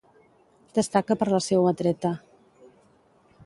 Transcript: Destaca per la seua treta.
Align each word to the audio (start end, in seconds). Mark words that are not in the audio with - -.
Destaca 0.77 1.17
per 1.21 1.27
la 1.33 1.41
seua 1.49 1.75
treta. 1.83 2.13